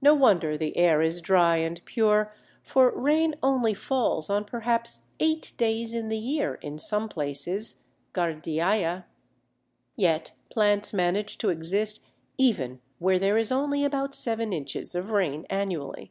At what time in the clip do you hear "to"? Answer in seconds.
11.38-11.50